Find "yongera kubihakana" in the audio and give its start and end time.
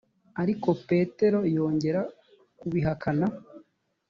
1.55-3.27